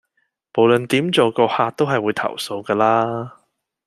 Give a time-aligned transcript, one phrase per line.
[0.55, 3.37] 無論點做個客都係會投訴㗎啦